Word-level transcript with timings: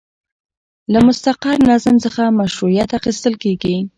له 0.91 0.99
مستقر 1.07 1.57
نظم 1.69 1.95
څخه 2.05 2.23
مشروعیت 2.39 2.89
اخیستل 2.99 3.33
کیږي. 3.43 3.77